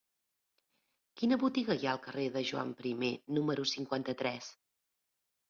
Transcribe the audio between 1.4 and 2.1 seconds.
botiga hi ha al